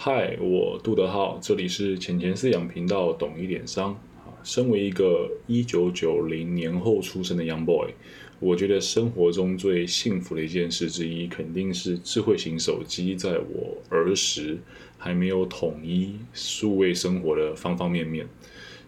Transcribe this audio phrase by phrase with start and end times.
[0.00, 4.30] 嗨，我杜德浩，这里是浅钱饲养频道，懂一点商啊。
[4.44, 7.90] 身为一个一九九零年后出生的 young boy，
[8.38, 14.58] 我觉得生活中最幸福的一件事之一，肯定是智慧型手机在我儿时
[14.96, 18.24] 还没有统一数位生活的方方面面。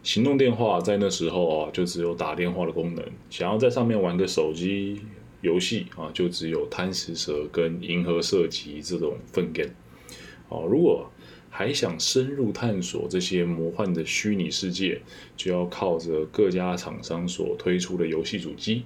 [0.04, 5.00] 行动电话在那时候啊，就只有打电话的功能，想要在上面玩个手机
[5.40, 9.74] 游戏啊，就只有贪食蛇跟银河射击这种粪便。
[10.50, 11.10] 哦，如果
[11.48, 15.00] 还想深入探索这些魔幻的虚拟世界，
[15.36, 18.84] 就要靠着各家厂商所推出的游戏主机。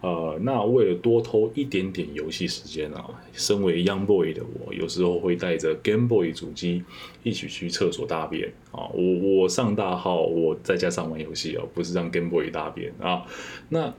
[0.00, 6.84] 呃，那为了多偷一点点游戏时间啊，身为 Young Boy 的我，有时候会带着 Game Boy 主机
[7.22, 8.86] 一起去厕所大便啊。
[8.92, 13.26] 我我上大号，我在家上玩游戏哦，不是让 Game Boy 大便啊。
[13.68, 13.92] 那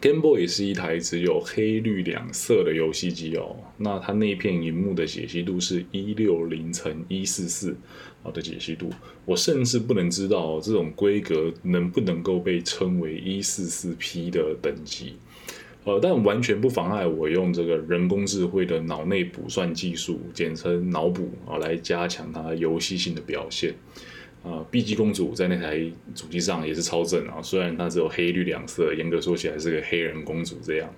[0.00, 7.76] Game Boy 是一台只有黑绿两色的游戏机哦，那它那片荧幕的解析度是一六零乘一四四
[8.22, 8.90] 啊的解析度，
[9.24, 15.16] 我甚至不能知道这种规格能不能够被称为一四四 P 的等级，
[15.82, 23.74] 呃，但完全不妨碍我用这个人工智慧的脑内补算技术，简称脑补啊，来加强它游戏性的表现。
[24.44, 25.78] 啊，B G 公主在那台
[26.14, 30.88] 主机上也是超正啊，虽然它只有黑绿两色，严格说起来是个黑人公主这样。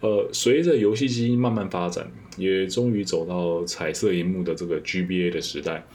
[0.00, 5.86] 呃，随着游戏机慢慢发展，也终于走到彩色荧幕的这个 G B A 的时代。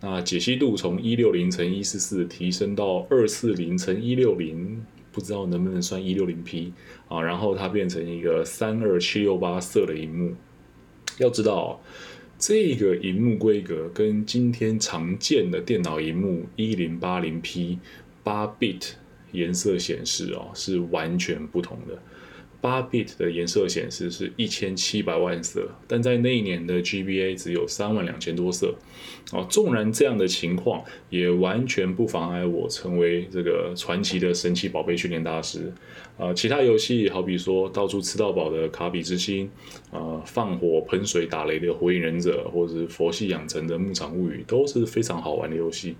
[0.00, 6.72] 那解析度从一六零乘一四四提升到二四零乘一六零，不知道能不能算一六零 P
[7.08, 7.20] 啊？
[7.20, 10.34] 然后它变成一个三二七六八色的荧幕。
[11.18, 11.80] 要知道。
[12.38, 17.80] 这个荧幕规格跟今天常见的电脑荧幕一零八零 P
[18.22, 18.92] 八 bit
[19.32, 22.00] 颜色显示哦是完全不同的。
[22.60, 28.74] 八 bit 的颜色显示是一千七百万色，但在那一年的 GBA 只有三万两千多色。
[29.30, 35.72] 哦，纵然这样的情况，也完全不妨碍我成为这个传奇的神奇宝贝训练大师。
[36.16, 39.48] 啊，其他游戏好比说到处吃到饱的卡比之心，
[39.92, 45.94] 啊，放火喷水打雷的火影忍者，或者是佛系养成的牧场物语，都是非常好玩的游戏。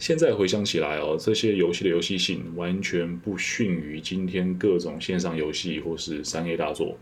[0.00, 6.96] 现在回想起来哦，这些游戏的游戏性完全不逊于今天各种线上游戏或是三 A 大作。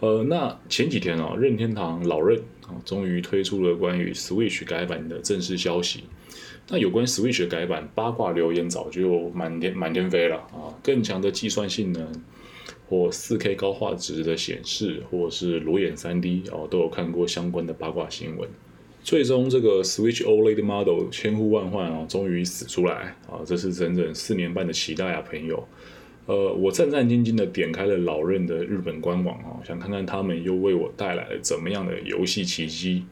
[0.00, 6.04] 呃，那前几天啊，任天堂老任啊，终于推出了关于 Switch 改版的正式消息。
[6.68, 10.76] 那有关 Switch 改版，八卦留言早就满天满天飞了啊！
[10.82, 12.06] 更强的计算性能，
[12.86, 18.46] 或 4K 高画质的显示，或是裸眼 3D 哦，都有看过相关的八卦新闻。
[19.04, 23.42] 最终，这个 Switch OLED model 千呼万唤啊，终于死出来啊！
[23.44, 25.66] 这是整整四年半的期待啊，朋友。
[26.26, 33.04] 呃，我战战兢兢的点开了老任的日本官网啊，想看看他们又为我带来了怎么样的游戏奇迹。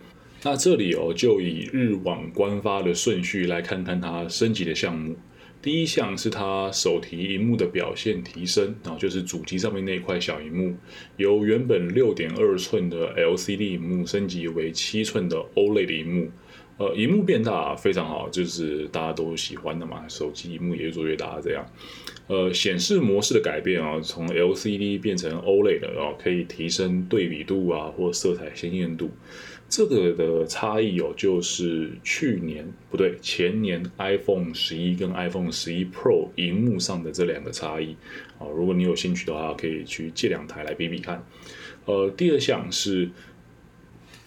[0.45, 5.17] 那这里哦，就以日网官发的顺序来看看它升级的项目。
[5.63, 10.75] 第一项是它手提荧幕的表现提升，然后就是主机上面那块小荧幕，
[11.19, 16.31] 由原本六点二寸的 LCD 荧幕升级为七寸的 OLED 荧幕。
[16.81, 21.63] 呃，荧幕变大非常好，就是大家都喜欢的嘛，手机荧幕也越做越大这样。
[22.27, 29.11] 呃，显示模式的改变啊，从 LCD 变成 OLED 哦，可以提升对比度啊，或色彩鲜艳度。
[29.69, 37.95] 这个的差异哦，就是去年不对，前年 iPhone 十一跟 iPhone 十一 Pro 荧幕上的这两个差异
[38.39, 41.23] 啊，如果你有兴趣的话，可以去借两台来比比看。
[41.85, 43.11] 呃，第二项是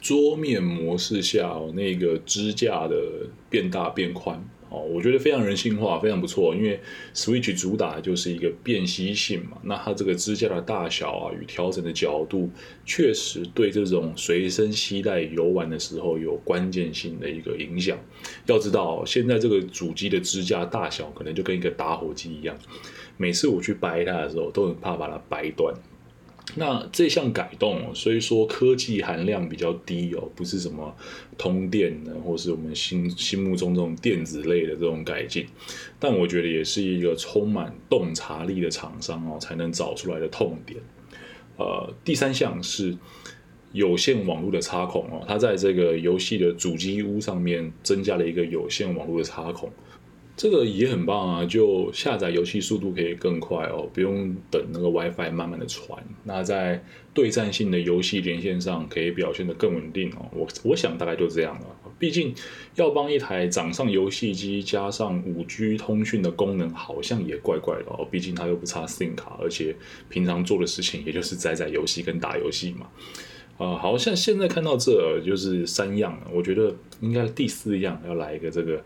[0.04, 4.38] 桌面模式下哦，那个支架的变大变宽。
[4.70, 6.54] 哦，我觉得非常人性化，非常不错。
[6.54, 6.78] 因为
[7.14, 12.50] Switch 主打的就是一个便携性嘛，那它这个支架的大小啊与调整的角度，
[12.84, 17.98] 确实对这种随身携带游玩的时候有关键性的一个影响。
[18.48, 22.58] 要知道，现在这个主机的支架大小可能就跟一个打火机一样，
[23.16, 25.74] 每次我去掰它的时候，都很怕把它掰断。
[26.56, 30.96] 那这项改动虽说科技含量比较低哦，不是什么
[31.38, 35.48] 通电的，或是我们心心目中这种电子类的这种改进，
[36.00, 40.80] 但我觉得也是一个充满洞察力的厂商哦才能找出来的痛点。
[41.58, 42.96] 呃，第三项是
[43.72, 49.72] 有线网络的插孔哦，它在这个游戏的主机屋上面增加了一个有线网络的插孔。
[50.36, 56.04] 这个也很棒啊，就下载游戏速度可以更快哦，不用等那个 WiFi 慢慢的传。
[56.24, 56.84] 那在
[57.14, 60.28] 对战性的游戏连线上可以表现得更稳定哦。
[60.34, 61.68] 我我想大概就这样了。
[62.00, 62.34] 毕竟
[62.76, 68.06] 要帮一台掌上游戏机加上五 G 通讯的功能，好像也怪怪的哦。
[68.10, 69.76] 毕竟它又不插 SIM 卡，而且
[70.10, 72.88] 平常做的事情也就是载载游戏跟打游戏嘛。
[73.60, 78.84] 啊，好像现在看到这就是三样了，我觉得应该第四样要来一个这个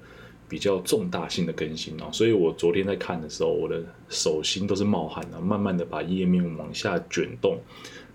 [0.49, 2.09] 比较重大性的更新哦。
[2.11, 7.59] 所以我昨天在看的时候，我的手心都是冒汗的，慢慢的把页面往下卷动，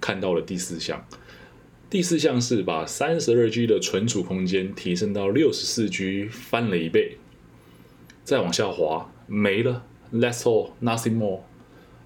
[0.00, 1.04] 看到了第四项。
[1.90, 7.18] 第四项是把三十二 G 的存储空间提升到六十四 G，翻了一倍。
[8.24, 11.40] 再往下滑，没了，That's all, nothing more。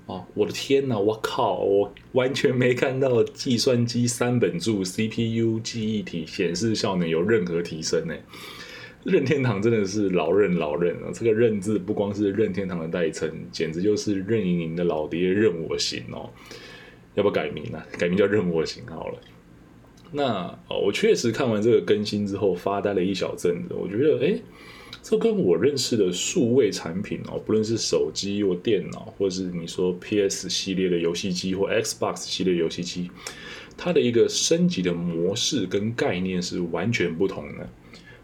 [0.07, 8.15] 啊，我的天哪，我靠，我完全没看到计算机三本柱、CPU、记忆体、显示效能有任何提升呢。
[9.07, 11.11] 任天堂真的是老任老任啊！
[11.15, 16.29] 这个“任”字不光是任天堂的代称，简直就是任盈盈的老爹任我行哦。
[17.15, 17.83] 要不要改名呢？
[17.99, 19.19] 改名叫任我行好了。
[20.13, 24.39] 那哦，我确实看完这个更新之后发呆了一小阵子，我觉得哎。
[25.03, 33.09] 这跟我认识的数位产品哦，不论是手机或电脑，或是你说 PS 系列的游戏机或 Xbox 系列游戏机，
[33.77, 37.69] 它的一个升级的模式跟概念是完全不同的。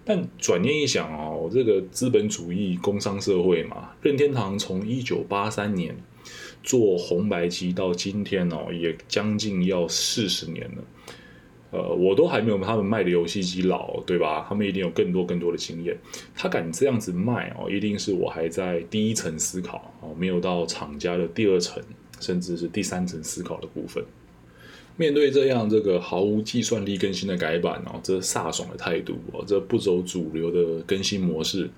[0.04, 5.96] 但转念一想哦，这个资本主义工商社会嘛，任天堂从一九八三年
[6.62, 10.84] 做红白机到今天哦，也将近要四十年了。
[11.70, 14.44] 呃，我都还没有他们卖的游戏机老，对吧？
[14.46, 15.96] 他们一定有更多更多的经验。
[16.34, 21.82] 他敢这样子卖哦，一定是我还在第一层思考哦，没有到厂家的第二层，
[22.20, 24.04] 甚至是第三层思考的部分。
[24.96, 31.70] 面对这样这个毫无计算力更新的改版哦，这飒爽的态度哦，这不走主流的更新模式，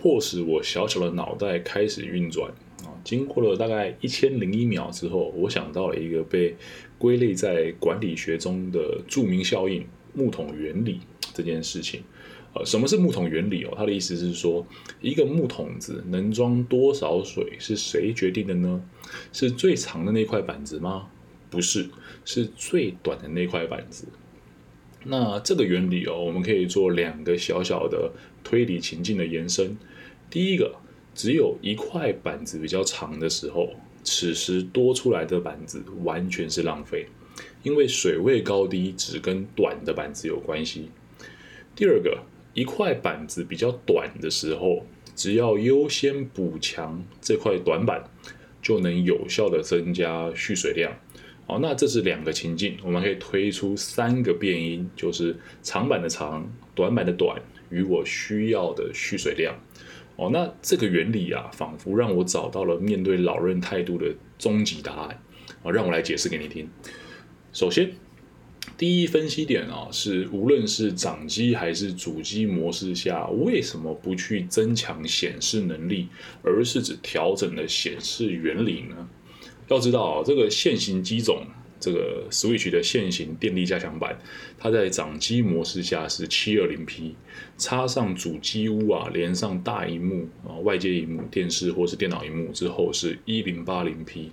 [0.00, 2.50] 迫使我小小的脑袋开始运转
[2.84, 2.90] 啊。
[3.04, 6.56] 经过了大概一千零一秒之后，我想到了一个被。
[6.98, 9.84] 归类在管理学中的著名效应——
[10.14, 11.00] 木桶原理
[11.34, 12.00] 这件事情，
[12.54, 13.74] 呃，什么是木桶原理哦？
[13.76, 14.64] 它的意思是说，
[15.00, 18.80] 一个木桶子能装多少水是谁决定的呢？
[19.32, 21.08] 是最长的那块板子吗？
[21.52, 21.88] 不是，
[22.24, 24.08] 是最短的那块板子。
[25.04, 28.10] 那这个原理哦，我们可以做两个小小的
[28.42, 29.76] 推理情境的延伸。
[30.28, 30.74] 第一个，
[31.14, 33.68] 只有一块板子比较长的时候。
[34.04, 37.06] 此时多出来的板子完全是浪费，
[37.62, 40.90] 因为水位高低只跟短的板子有关系。
[41.76, 42.18] 第二个，
[42.52, 44.84] 一块板子比较短的时候，
[45.14, 48.02] 只要优先补强这块短板，
[48.60, 50.92] 就能有效的增加蓄水量。
[51.52, 57.38] 好，那这是两个情境，我们可以推出三个变因，就是长板的长、短板的短
[57.68, 59.54] 与我需要的蓄水量。
[60.16, 65.22] 哦，那这个原理啊，仿佛让我找到了面对老任态度的终极答案。
[65.62, 66.66] 哦，让我来解释给你听。
[67.52, 67.92] 首先，
[68.78, 76.08] 第一分析点啊，是无论是掌机还是主机模式下，为什么不去增强显示能力，
[76.42, 79.06] 而是只调整了显示原理呢？
[79.68, 81.44] 要知道啊，这个现行机种。
[81.80, 84.16] 这个 Switch 的现行电力加强版，
[84.56, 87.14] 它在掌机模式下是 720P，
[87.58, 94.28] 插上主机屋啊，连上大荧幕啊，外接荧幕、电视或是电脑荧幕之后是 1080P。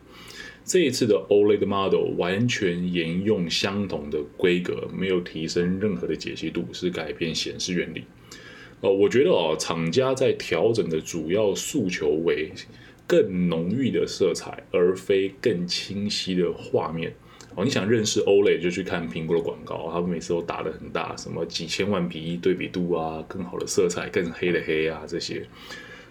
[0.63, 8.03] 这一次的 OLED model 完全沿用相同的规格，没有提升任何的解析度，是改变显示原理。
[8.81, 12.51] 呃，我觉得哦，厂家在调整的主要诉求为
[13.09, 17.11] 更浓郁的色彩，而非更清晰的画面。
[17.55, 25.43] 哦，你想认识欧蕾，就去看苹果的广告，他们每次都打的很大，什么几千万比一对比度啊，更好的色彩，更黑的黑啊这些。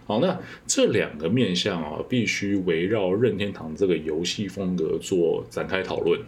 [0.06, 0.36] 好，那
[0.66, 6.20] 这两个面向啊，必须围绕任天堂这个游戏风格做展开讨论。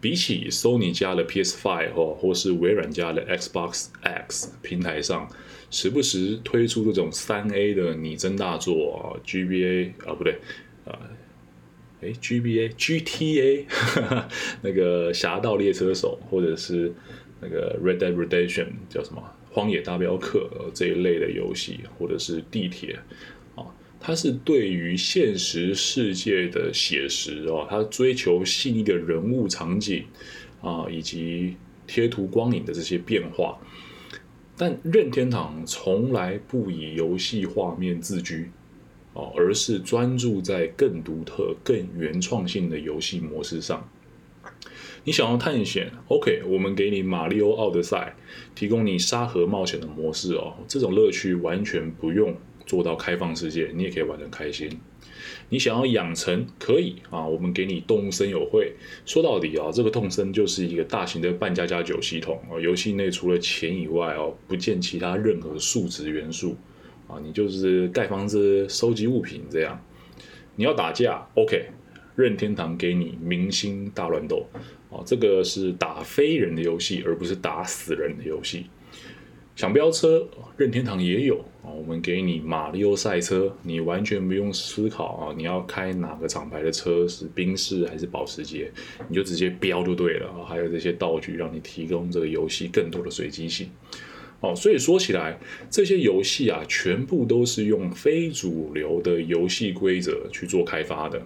[0.00, 5.28] 比起 Sony 家的 PS5 或或是微软家的 Xbox X 平台上，
[5.70, 10.38] 时不时推出这种三 A 的拟真大作啊，GBA 啊不对
[10.86, 10.98] 啊。
[12.02, 13.66] 哎，G B A G T A，
[14.62, 16.90] 那个《侠盗猎车手》或者是
[17.42, 19.20] 那个《Red Dead Redemption》叫什么
[19.54, 22.98] 《荒野大镖客》这一类的游戏，或者是地铁
[24.00, 30.04] 它是对于现实世界的写实哦，它追求细腻的人物场景
[30.62, 33.58] 啊，以及贴图光影的这些变化。
[34.56, 38.50] 但任天堂从来不以游戏画面自居。
[39.12, 43.90] 哦，而是专注在更独特、更原创性的游戏模式上。
[45.02, 48.14] 你想要探险？OK，我们给你《马里奥奥德赛》，
[48.56, 50.54] 提供你沙盒冒险的模式哦。
[50.68, 52.36] 这种乐趣完全不用
[52.70, 54.70] 做到开放世界，你也可以玩得开心。
[55.48, 56.46] 你想要养成？
[56.56, 58.72] 可以啊，我们给你《动物森友会》。
[59.10, 62.60] 说到底啊，这个动森就是一个大型的半加加酒系统啊。
[62.60, 66.56] 游戏内除了钱以外哦，不见其他任何数值元素。
[67.08, 69.84] 啊，你就是盖房子、收集物品这样。
[70.54, 71.66] 你要打架，OK，
[72.14, 74.46] 任天堂给你明星大乱斗，
[74.90, 78.66] 哦，这个是打飞人的游戏，而不是打死人的游戏。
[79.60, 80.26] 想飙车，
[80.56, 81.68] 任天堂也有啊。
[81.68, 88.72] 我们给你马里奥赛车，你完全不用思考啊，你要开哪个厂牌的车，是宾士还是保时捷，
[89.06, 90.32] 你就直接飙就对了。
[90.48, 93.68] 还有这些道具，让你提供这个游戏更多的随机性。
[94.40, 95.38] 哦，所以说起来，
[95.68, 101.20] 这些游戏啊，全部都是用非主流的游戏规则去做开发的。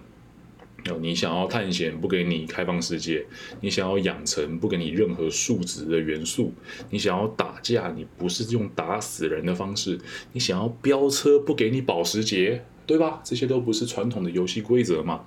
[0.87, 3.25] 哦，你想要探险，不给你开放世界；
[3.59, 6.51] 你想要养成，不给你任何数值的元素；
[6.91, 9.97] 你想要打架，你不是用打死人的方式；
[10.31, 13.19] 你想要飙车，不给你保时捷，对吧？
[13.23, 15.25] 这些都不是传统的游戏规则嘛。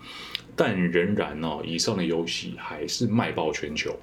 [0.55, 3.99] 但仍然哦，以上的游戏还是卖爆全球。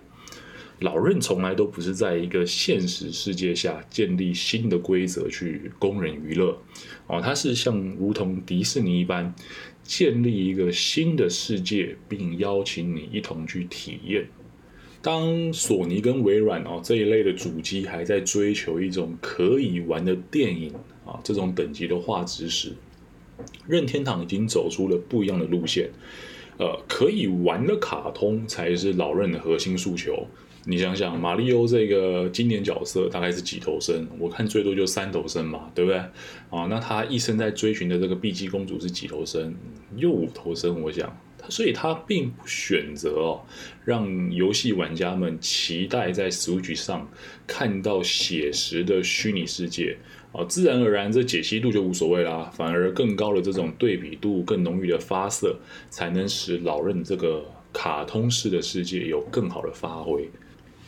[0.80, 6.58] 老任从来都不是在一个现实世界下建立新的规则去供人娱乐，
[7.08, 9.34] 哦，他是像如同迪士尼一般。
[9.86, 14.28] 建立一个新的世界，并邀请你一同去体验。
[15.02, 20.74] 当索尼跟微软哦这一类的主机还在追求一种可以玩的电影
[21.06, 22.74] 啊这种等级的画质时，
[23.68, 25.92] 任天堂已经走出了不一样的路线。
[26.58, 30.28] 呃，可以玩的卡通才是老任的核心诉求。
[30.68, 34.08] 你想想，马里欧这个经典角色大概是几头身？
[34.18, 36.00] 我看最多就三头身嘛，对不对？
[36.50, 39.56] 啊，那他一生在追寻的这个碧姬公主是几头身？
[39.96, 41.16] 又五头身，我想。
[41.48, 43.46] 所以他并不选择哦，
[43.84, 47.08] 让游戏玩家们期待在 Switch 上
[47.46, 49.96] 看到写实的虚拟世界
[50.32, 55.56] 啊，自然而然这解析度就无所谓啦，反而更高的这种对比度、更浓郁的发色，
[55.92, 60.28] 才能使老任这个卡通式的世界有更好的发挥。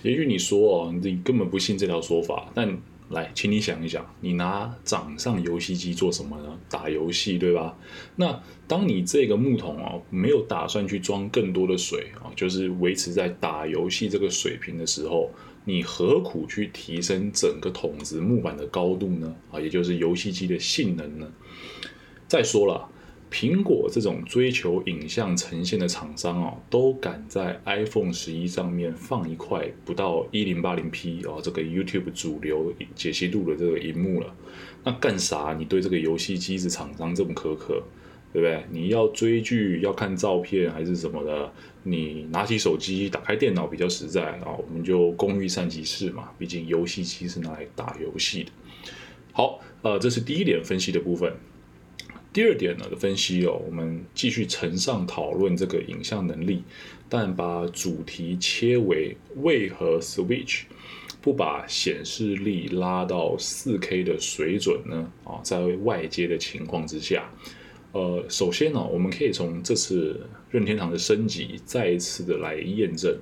[0.03, 2.77] 也许你说哦，你根本不信这条说法，但
[3.09, 6.59] 来，请你想一想，你拿掌上游戏机做什么呢？
[6.69, 7.77] 打游戏，对吧？
[8.17, 15.31] 那当你这个木桶哦，没有打算去装更多的水啊，就是维持在打游戏这个水平的时候，
[15.63, 19.33] 你何苦去提升整个桶子木板的高度呢？
[19.51, 21.31] 啊，也就是游戏机的性能呢？
[22.27, 22.89] 再说了。
[23.29, 34.33] 苹果这种追求影像呈现的厂商哦，都敢在 iPhone 十一上面放一块不到一零八零 P 哦，这个 YouTube 主流解析度的这个荧幕了，
[34.83, 35.53] 那干啥？
[35.59, 37.83] 你对这个游戏机子厂商这么苛刻，
[38.31, 38.63] 对不对？
[38.71, 41.51] 你要追剧要看照片还是什么的？
[41.83, 48.51] 你拿起手机打开电脑比较实在啊，我们就工欲善其事嘛，毕竟游戏机是拿来打游戏的。
[49.33, 51.33] 好，呃，这是第一点分析的部分。
[52.37, 56.61] 第二点呢的分析哦，我们继续承上讨论这个影像能力，
[57.09, 60.65] 但把主题切为为何 Switch
[61.19, 65.11] 不把显示力拉到 4K 的水准呢？
[65.23, 67.27] 啊，在外接的情况之下，
[67.91, 73.17] 呃，首先呢，我们可以从这次任天堂的升级再一次的来验证。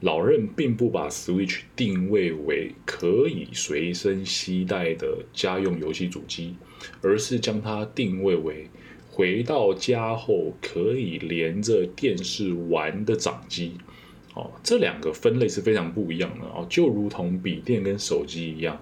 [0.00, 6.54] 老任并不把 Switch 定位为可以随身携带的家用游戏主机，
[7.00, 8.68] 而是将它定位为
[9.10, 13.72] 回到家后可以连着电视玩的掌机。
[14.34, 18.78] 哦，这两个分类是非常不一样的哦，就如同笔电跟手机一样，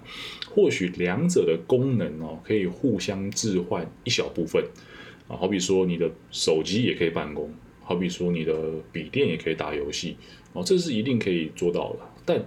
[0.49, 4.61] 或许两者的功能哦可以互相置换一小部分
[5.29, 7.53] 啊，好比说你的手机也可以办公。
[7.85, 8.53] 好比说，你的
[8.91, 10.17] 笔电也可以打游戏
[10.51, 11.99] 哦，这是一定可以做到的。
[12.25, 12.43] 但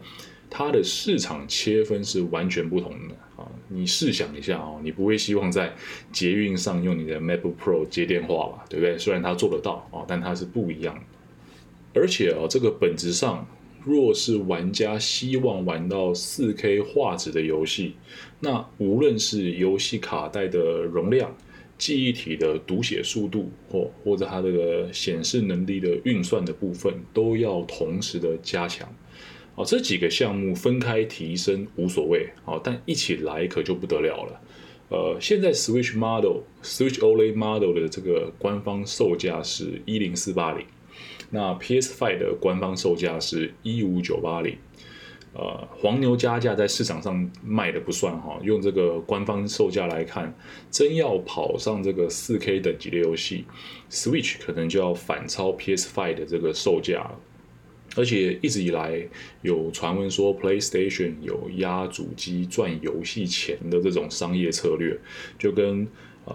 [0.50, 3.46] 它的市场切分是完全不同的啊！
[3.68, 5.72] 你试想一下哦，你不会希望在
[6.10, 8.64] 捷运上用你的 MacBook Pro 接电话吧？
[8.68, 8.98] 对不对？
[8.98, 12.00] 虽然它做得到啊，但它是不一样的。
[12.00, 13.46] 而且啊，这个本质上，
[13.84, 17.94] 若是玩家希望玩到 4K 画质的游戏，
[18.40, 21.36] 那无论是游戏卡带的容量，
[21.78, 28.92] 记忆体的读写速度，或或者它这个显示能力的运算的部分，都要同时的加强。
[29.54, 34.40] 哦，这几个项目分开提升无所谓，哦，但一起来可就不得了了。
[34.90, 40.64] 呃，现在 Switch Model、Switch OLED Model 的这个官方售价是一零四八零，
[41.30, 44.56] 那 PS Five 的官方售价是一五九八零。
[45.38, 50.34] 呃，黄牛加价在市场上卖的不算哈，用这个官方售价来看，
[50.68, 53.44] 真要跑上这个四 K 等级的游戏
[53.88, 57.20] ，Switch 可能就要反超 PS Five 的这个售价了。
[57.96, 59.00] 而且一直以来
[59.42, 64.98] 有传闻说，PlayStation 有压主机赚游戏钱的这种商业策略，
[65.38, 65.86] 就跟
[66.24, 66.34] 呃。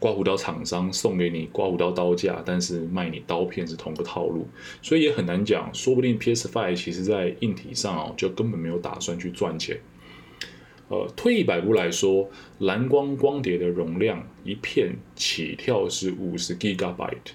[0.00, 4.48] 刮胡刀厂商送给你刮胡刀刀架，但是卖你刀片是同个套路，
[4.82, 5.72] 所以也很难讲。
[5.72, 9.78] 说不定 PS Five 其实在硬体上哦，就根本没有打算去赚钱。
[10.88, 12.28] 呃，退一百步来说，
[12.58, 17.34] 蓝光光碟的容量一片起跳是五十 Gigabyte，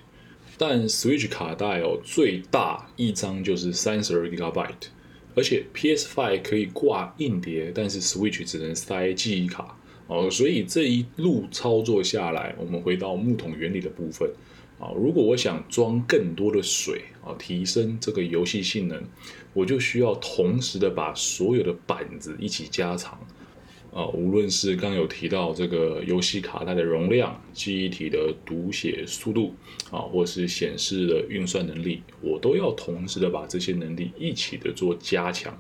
[0.57, 4.87] 但 Switch 卡带哦，最大一张就是三十二 Gigabyte，
[5.35, 14.29] 而且 PS Five 可以挂硬碟，但是 Switch 只能塞记忆卡哦，所以这一路操作下来，我们回到木桶原理的部分
[14.79, 19.01] 啊，如果我想装更多的水啊，提升这个游戏性能，
[19.53, 23.19] 我就需要同时的把所有的板子一起加长。
[23.91, 29.55] 啊，无论是刚有提到这个游戏卡带的容量、记忆体的读写速度
[29.89, 35.57] 啊，或是显示的运算能力，我都要同时的把这些能力一起的做加强。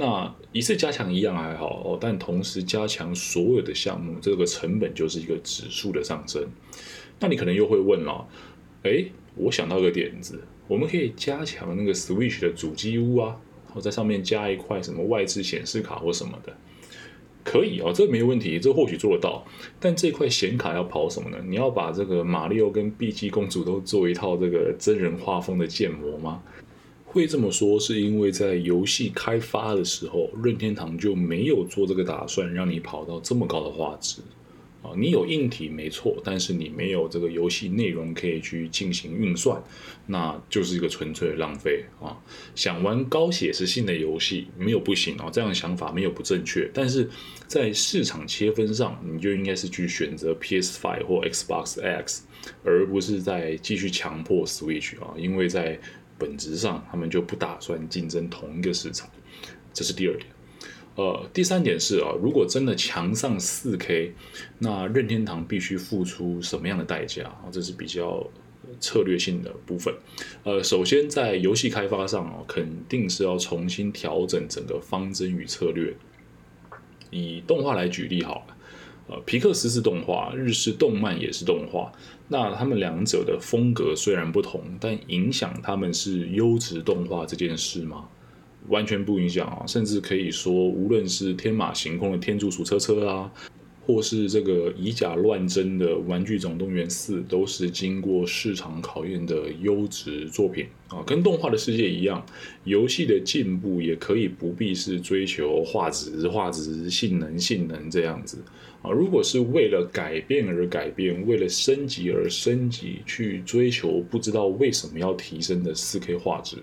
[0.00, 6.42] 那一次加强一样还好哦，但同时加强所有的项目，这个成本就是一个指数的上升。
[7.20, 8.26] 那你可能又会问了，
[8.82, 9.04] 哎，
[9.36, 16.56] 我想到个点子，我们可以加强那个 Switch 的主机屋啊，然后在上面加一块什么外置显示卡或什么的。
[17.44, 19.44] 可以啊，这没问题，这或许做得到。
[19.78, 21.36] 但这块显卡要跑什么呢？
[21.46, 26.42] 你要把这个马里奥跟碧姬公主都做一套这个真人画风的建模吗？
[27.12, 34.22] 会这么说，是因为在游戏开发的时候，任天堂就没有做这个打算，让你跑到这么高的画质。
[34.82, 39.62] 啊，你有硬体没错，但是你没有这个游戏内容可以去进行运算，
[40.06, 42.16] 那就是一个纯粹的浪费啊！
[42.54, 47.06] 想玩高写实性的游戏没有不行啊，这样的想法没有不正确，但是
[47.46, 52.22] 在市场切分上，你就应该是去选择 PS5 或 Xbox X，
[52.64, 55.78] 而不是在继续强迫 Switch 啊，因为在
[56.20, 59.08] 本质上他们就不打算竞争同一个市场，
[59.72, 60.26] 这是第二点。
[60.96, 64.12] 呃，第三点是啊，如果真的强上四 K，
[64.58, 67.48] 那任天堂必须付出什么样的代价啊？
[67.50, 68.28] 这是比较
[68.80, 69.94] 策略性的部分。
[70.44, 75.94] 呃，首先在游戏开发上哦，肯定是要重新调整整个方针与策略。
[77.10, 78.56] 以动画来举例好了，
[79.10, 81.90] 呃，皮克斯是动画，日式动漫也是动画，
[82.28, 88.08] 那他们两者的风格虽然不同，但影响他们是优质动画这件事吗？
[88.68, 93.32] 完全不影响啊，甚至可以说，无论是天马行空的天竺鼠车车啊。
[93.92, 101.02] 或是这个以假乱真的《玩具总动员四》，都是经过市场考验的优质作品啊。
[101.04, 102.24] 跟动画的世界一样，
[102.64, 108.38] 游戏的进步也可以不必是追求画质、画质、性能、性能这样子
[108.80, 108.90] 啊。
[108.90, 116.56] 如果是为了改变而改变，为了升级而升级，去追求不知道为什么要提升的四 K 画质，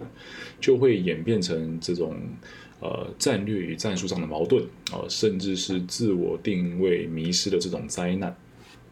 [0.62, 2.15] 就会演变成这种。
[2.80, 8.36] 呃，战略与战术上的矛盾啊，甚至是自我定位迷失的这种灾难。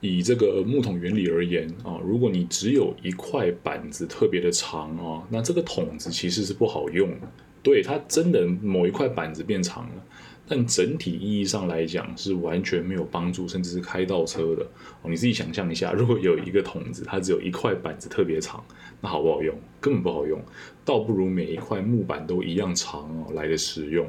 [0.01, 7.31] 以这个木桶原理而言啊，如果你只有一块板子特别的长啊，那这个桶子其实是不好用的。
[7.63, 10.05] 对，它真的某一块板子变长了。
[10.47, 14.63] 但整体意义上来讲是完全没有帮助，甚至是开倒车的
[15.01, 15.09] 哦。
[15.09, 18.63] 你自己想象一下，如果有一个桶子，它只有一块板子特别长，
[19.01, 19.55] 那好不好用？
[19.81, 20.39] 根本不好用，
[20.83, 24.07] 倒不如每一块木板都一样长哦来的实用。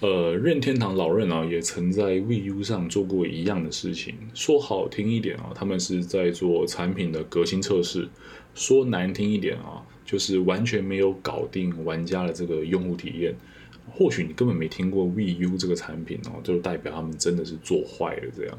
[0.00, 4.14] 呃，任天堂老任啊，也曾在 VU 上做过一样的事情。
[4.32, 8.08] 说好听一点啊，他们是在做产品的革新测试；
[8.54, 13.34] 说难听一点啊，就是完全没有搞定玩家的这个用户体验。
[13.88, 18.58] 或许你根本没听过 VU 这个产品哦，就代表他们真的是做坏了这样。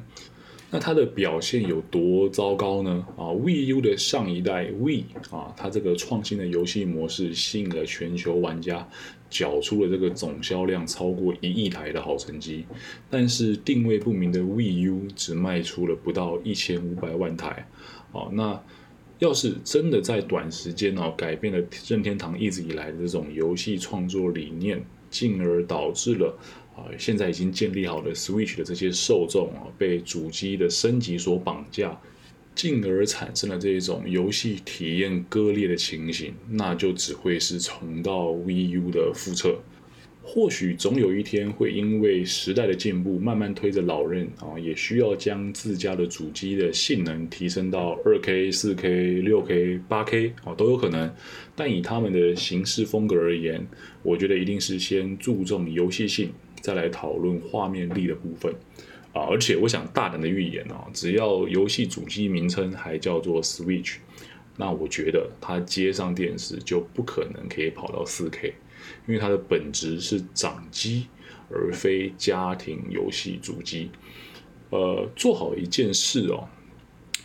[0.74, 3.06] 那它的表现有多糟糕呢？
[3.18, 8.88] 啊，VU 的上一代 V 啊，它这个创新的游戏模式吸引了全球玩家，
[9.30, 12.64] 缴出了这个总销量超过一亿台的好成绩。
[13.10, 17.68] 但是定位不明的 VU 只卖出了不到一千五百万台。
[18.14, 18.64] 啊，那
[19.20, 24.82] 要是真的在短时间哦改变了任天堂一直以来的这种游戏创作理念。
[25.12, 26.36] 进而导致了
[26.76, 32.00] 啊，现在已经建立好的 Switch 的这些受众啊，被主机的升级所绑架，
[32.56, 39.60] 进而产生了这种游戏体验割裂的情形，那就只会是重到 VU 的复测。
[40.24, 51.12] 或许总有一天会因为时代的进步，慢慢推着老任啊，也需要将自家的主机的性能提升到二 K、四 K、六 K、八 K 啊，都有可能。
[51.56, 53.68] 但以他们的形式风格而言，
[54.04, 56.32] 我觉得一定是先注重游戏性，
[56.62, 58.54] 再来讨论画面力的部分
[59.14, 59.24] 啊。
[59.24, 63.96] 而且我想大胆的预言啊，只要游戏主机名称还叫做 Switch，
[64.56, 68.54] 那我觉得它接上电视就不可能可以跑到四 K。
[69.08, 71.08] 因为它的本质是掌机，
[71.50, 73.90] 而非家庭游戏主机。
[74.70, 76.48] 呃，做好一件事哦，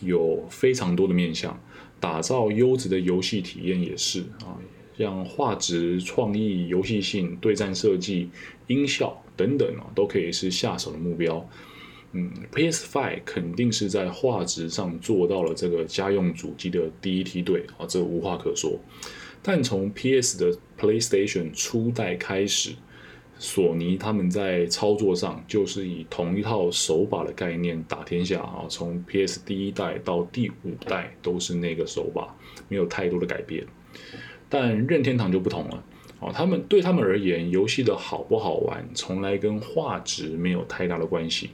[0.01, 1.57] 有非常多的面向，
[1.99, 4.59] 打造优质的游戏体验也是啊，
[4.97, 8.29] 像画质、创意、游戏性、对战设计、
[8.67, 11.49] 音效等等啊，都可以是下手的目标。
[12.13, 18.79] 嗯，PS Five 肯定是在画质上做到了这个家用主机的第一梯队啊，这无话可说。
[19.47, 22.71] 但从 PS 的 PlayStation 初代开始，
[23.39, 28.65] 索尼他们在操作上就是以同一套手把的概念打天下啊。
[28.67, 32.35] 从 PS 第一代到第五代都是那个手把，
[32.67, 33.65] 没有太多的改变。
[34.49, 35.81] 但任天堂就不同了
[36.19, 41.51] 哦，他们对他们而言，游戏的好不好玩，从来跟画质没有太大的关系。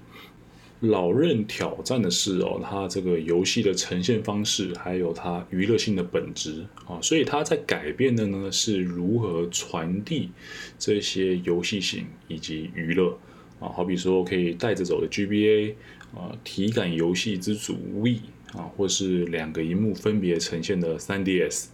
[0.83, 10.29] 老任挑战的是哦，他这个游戏的呈现方式，还有它娱乐性的本质啊，所以他在改变的呢是如何传递
[10.77, 13.17] 这些游戏性以及娱乐
[13.61, 15.75] 啊，好比说可以带着走的 GBA
[16.13, 18.19] 啊，体感游戏之主 V
[18.51, 21.67] 啊，或是两个荧幕分别呈现的 3DS，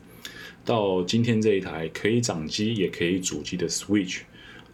[0.64, 4.20] 到今天这一台可以掌机也可以主机的 Switch。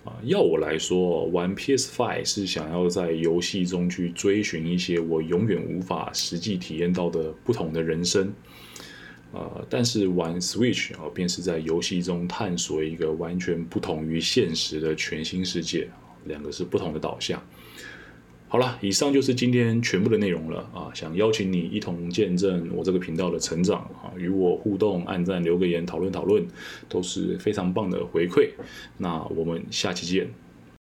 [0.05, 8.31] 啊，要我来说，玩 PS Five 是想要在游戏中去追寻一些我永远无法实际体验到的不同的人生。
[9.33, 15.89] 呃，但是玩 Switch 啊，便是在游戏中探索一个完全不同于现实的全新世界，
[16.25, 17.41] 两个是不同的导向。
[18.55, 20.87] 好了，以上就是今天全部的内容了啊！
[20.93, 26.41] 想邀请你一同见证我这个频道的成长啊，与我互动、按赞、留个言、讨论讨论，
[26.87, 28.51] 都是非常棒的回馈。
[28.97, 30.29] 那我们下期见。